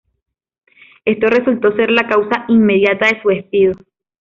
Esto 1.05 1.27
resultó 1.27 1.75
ser 1.75 1.91
la 1.91 2.07
causa 2.07 2.45
inmediata 2.47 3.05
de 3.05 3.21
su 3.21 3.29
despido. 3.29 3.73